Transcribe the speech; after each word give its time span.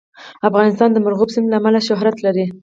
افغانستان 0.49 0.89
د 0.91 0.97
مورغاب 1.03 1.29
سیند 1.33 1.47
له 1.49 1.57
امله 1.59 1.79
شهرت 1.87 2.17
لري. 2.25 2.45